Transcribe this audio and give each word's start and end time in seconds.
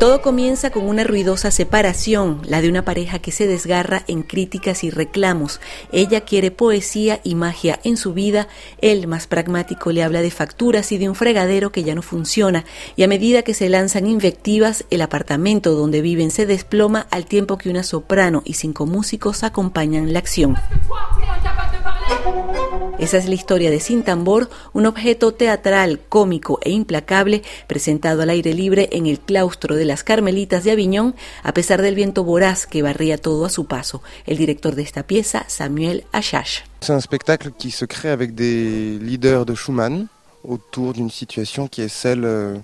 Todo 0.00 0.22
comienza 0.22 0.70
con 0.70 0.88
una 0.88 1.04
ruidosa 1.04 1.50
separación, 1.50 2.40
la 2.46 2.62
de 2.62 2.70
una 2.70 2.86
pareja 2.86 3.18
que 3.18 3.32
se 3.32 3.46
desgarra 3.46 4.02
en 4.08 4.22
críticas 4.22 4.82
y 4.82 4.88
reclamos. 4.88 5.60
Ella 5.92 6.22
quiere 6.22 6.50
poesía 6.50 7.20
y 7.22 7.34
magia 7.34 7.78
en 7.84 7.98
su 7.98 8.14
vida, 8.14 8.48
él, 8.80 9.06
más 9.06 9.26
pragmático, 9.26 9.92
le 9.92 10.02
habla 10.02 10.22
de 10.22 10.30
facturas 10.30 10.90
y 10.92 10.96
de 10.96 11.10
un 11.10 11.14
fregadero 11.14 11.70
que 11.70 11.84
ya 11.84 11.94
no 11.94 12.00
funciona, 12.00 12.64
y 12.96 13.02
a 13.02 13.08
medida 13.08 13.42
que 13.42 13.52
se 13.52 13.68
lanzan 13.68 14.06
invectivas, 14.06 14.86
el 14.88 15.02
apartamento 15.02 15.74
donde 15.74 16.00
viven 16.00 16.30
se 16.30 16.46
desploma 16.46 17.06
al 17.10 17.26
tiempo 17.26 17.58
que 17.58 17.68
una 17.68 17.82
soprano 17.82 18.40
y 18.46 18.54
cinco 18.54 18.86
músicos 18.86 19.44
acompañan 19.44 20.14
la 20.14 20.20
acción. 20.20 20.56
Esa 23.00 23.16
es 23.16 23.26
la 23.26 23.34
historia 23.34 23.70
de 23.70 23.80
Sin 23.80 24.02
Tambor, 24.02 24.50
un 24.74 24.84
objeto 24.84 25.32
teatral, 25.32 26.00
cómico 26.10 26.58
e 26.62 26.70
implacable 26.70 27.42
presentado 27.66 28.20
al 28.20 28.28
aire 28.28 28.52
libre 28.52 28.90
en 28.92 29.06
el 29.06 29.18
claustro 29.18 29.74
de 29.74 29.86
las 29.86 30.04
Carmelitas 30.04 30.64
de 30.64 30.72
Aviñón, 30.72 31.14
a 31.42 31.54
pesar 31.54 31.80
del 31.80 31.94
viento 31.94 32.24
voraz 32.24 32.66
que 32.66 32.82
barría 32.82 33.16
todo 33.16 33.46
a 33.46 33.48
su 33.48 33.64
paso. 33.64 34.02
El 34.26 34.36
director 34.36 34.74
de 34.74 34.82
esta 34.82 35.02
pieza, 35.04 35.44
Samuel 35.48 36.04
Ashash. 36.12 36.58
Es 36.82 36.90
un 36.90 36.98
espectáculo 36.98 37.54
que 37.58 37.70
se 37.70 37.88
crea 37.88 38.12
avec 38.12 38.34
des 38.34 39.00
leaders 39.00 39.46
de 39.46 39.54
Schumann 39.54 40.08
autour 40.44 40.92
d'une 40.92 41.10
situation 41.10 41.68
qui 41.68 41.80
est 41.80 41.88
celle 41.88 42.24
euh, 42.24 42.58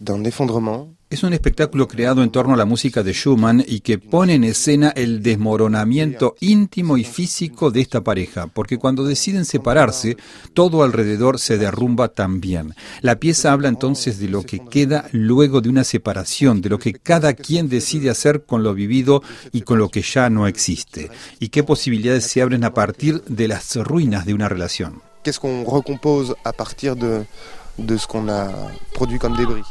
d'un 0.00 0.22
effondrement 0.24 0.88
es 1.12 1.22
un 1.22 1.34
espectáculo 1.34 1.86
creado 1.88 2.22
en 2.22 2.30
torno 2.30 2.54
a 2.54 2.56
la 2.56 2.64
música 2.64 3.02
de 3.02 3.12
Schumann 3.12 3.62
y 3.66 3.80
que 3.80 3.98
pone 3.98 4.34
en 4.34 4.44
escena 4.44 4.94
el 4.96 5.22
desmoronamiento 5.22 6.36
íntimo 6.40 6.96
y 6.96 7.04
físico 7.04 7.70
de 7.70 7.82
esta 7.82 8.00
pareja, 8.00 8.46
porque 8.46 8.78
cuando 8.78 9.04
deciden 9.04 9.44
separarse, 9.44 10.16
todo 10.54 10.82
alrededor 10.82 11.38
se 11.38 11.58
derrumba 11.58 12.08
también. 12.08 12.74
La 13.02 13.16
pieza 13.16 13.52
habla 13.52 13.68
entonces 13.68 14.18
de 14.20 14.28
lo 14.28 14.42
que 14.42 14.60
queda 14.60 15.06
luego 15.12 15.60
de 15.60 15.68
una 15.68 15.84
separación, 15.84 16.62
de 16.62 16.70
lo 16.70 16.78
que 16.78 16.94
cada 16.94 17.34
quien 17.34 17.68
decide 17.68 18.08
hacer 18.08 18.44
con 18.46 18.62
lo 18.62 18.72
vivido 18.72 19.22
y 19.52 19.60
con 19.60 19.78
lo 19.78 19.90
que 19.90 20.00
ya 20.00 20.30
no 20.30 20.46
existe, 20.46 21.10
y 21.38 21.50
qué 21.50 21.62
posibilidades 21.62 22.24
se 22.24 22.40
abren 22.40 22.64
a 22.64 22.72
partir 22.72 23.22
de 23.24 23.48
las 23.48 23.76
ruinas 23.76 24.24
de 24.24 24.32
una 24.32 24.48
relación. 24.48 25.02
Qu'est-ce 25.22 25.38
qu'on 25.38 25.64
recompose 25.66 26.34
a 26.42 26.52
partir 26.52 26.96
de, 26.96 27.26
de 27.76 27.98
ce 27.98 28.06
qu'on 28.06 28.30
a 28.30 28.72
produit 28.94 29.18
comme 29.18 29.36
débris 29.36 29.62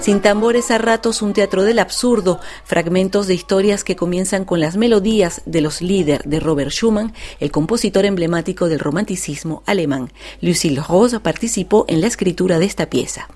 sin 0.00 0.20
tambores 0.20 0.70
a 0.70 0.78
ratos 0.78 1.22
un 1.22 1.32
teatro 1.32 1.64
del 1.64 1.78
absurdo, 1.78 2.40
fragmentos 2.64 3.26
de 3.26 3.34
historias 3.34 3.82
que 3.82 3.96
comienzan 3.96 4.44
con 4.44 4.60
las 4.60 4.76
melodías 4.76 5.42
de 5.46 5.60
los 5.60 5.82
líderes 5.82 6.28
de 6.28 6.38
Robert 6.38 6.70
Schumann, 6.70 7.12
el 7.40 7.50
compositor 7.50 8.04
emblemático 8.04 8.68
del 8.68 8.78
romanticismo 8.78 9.62
alemán. 9.66 10.12
Lucille 10.40 10.82
Rose 10.86 11.18
participó 11.20 11.84
en 11.88 12.00
la 12.00 12.06
escritura 12.06 12.58
de 12.58 12.66
esta 12.66 12.86
pieza. 12.86 13.28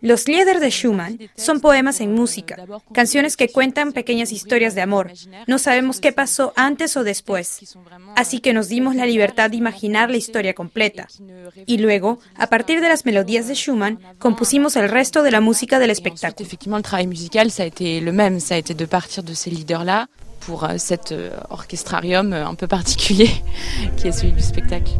Los 0.00 0.28
líderes 0.28 0.60
de 0.62 0.70
Schumann 0.70 1.18
son 1.36 1.60
poemas 1.60 2.00
en 2.00 2.14
música, 2.14 2.56
canciones 2.92 3.36
que 3.36 3.50
cuentan 3.50 3.92
pequeñas 3.92 4.32
historias 4.32 4.74
de 4.74 4.80
amor. 4.80 5.12
No 5.46 5.58
sabemos 5.58 6.00
qué 6.00 6.12
pasó 6.12 6.54
antes 6.56 6.96
o 6.96 7.04
después, 7.04 7.76
así 8.16 8.40
que 8.40 8.54
nos 8.54 8.68
dimos 8.68 8.94
la 8.96 9.04
libertad 9.04 9.50
de 9.50 9.58
imaginar 9.58 10.10
la 10.10 10.16
historia 10.16 10.54
completa. 10.54 11.06
Y 11.66 11.76
luego, 11.76 12.18
a 12.34 12.46
partir 12.46 12.80
de 12.80 12.88
las 12.88 13.04
melodías 13.04 13.46
de 13.46 13.54
Schumann, 13.54 13.98
compusimos 14.18 14.76
el 14.76 14.88
resto 14.88 15.22
de 15.22 15.30
la 15.30 15.42
música 15.42 15.78
del 15.78 15.90
espectáculo. 15.90 16.48
el 16.48 16.82
trabajo 16.82 17.08
musical 17.08 17.52
ha 17.58 17.64
été 17.64 18.00
le 18.00 18.12
même, 18.12 18.40
ça 18.40 18.54
a 18.54 18.58
été 18.58 18.72
de 18.72 18.86
partir 18.86 19.22
de 19.22 19.34
ces 19.34 19.50
leaders-là 19.50 20.08
pour 20.40 20.64
euh, 20.64 20.78
cet 20.78 21.12
euh, 21.12 21.30
orchestrarium 21.50 22.32
euh, 22.32 22.46
un 22.46 22.54
peu 22.54 22.66
particulier 22.66 23.30
qui 23.98 24.08
est 24.08 24.12
celui 24.12 24.32
du 24.32 24.42
spectacle. 24.42 24.92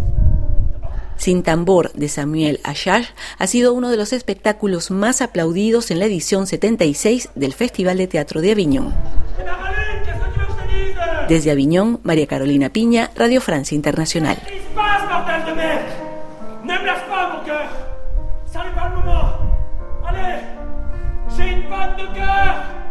Sin 1.18 1.42
tambor 1.42 1.92
de 1.92 2.08
Samuel 2.08 2.61
Ashash 2.62 3.08
ha 3.39 3.46
sido 3.46 3.74
uno 3.74 3.90
de 3.90 3.96
los 3.96 4.12
espectáculos 4.12 4.90
más 4.90 5.20
aplaudidos 5.20 5.90
en 5.90 5.98
la 5.98 6.06
edición 6.06 6.46
76 6.46 7.30
del 7.34 7.52
Festival 7.52 7.98
de 7.98 8.06
Teatro 8.06 8.40
de 8.40 8.52
Aviñón. 8.52 8.95
Desde 11.28 11.51
Aviñón, 11.51 12.01
María 12.05 12.27
Carolina 12.27 12.70
Piña, 12.70 13.11
Radio 13.14 13.40
Francia 13.40 13.74
Internacional. 13.74 14.39
J'ai 21.36 21.52
une 21.52 21.61
de 21.61 22.07
cœur 22.17 22.88